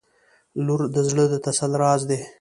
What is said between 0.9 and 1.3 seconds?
د زړه